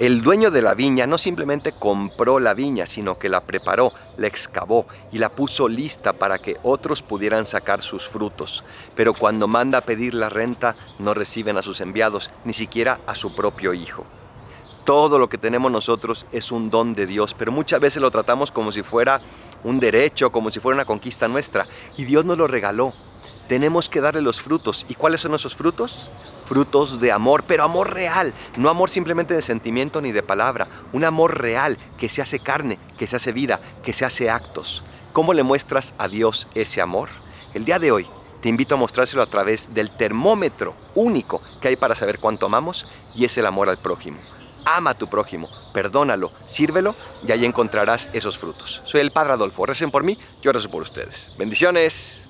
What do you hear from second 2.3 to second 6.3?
la viña, sino que la preparó, la excavó y la puso lista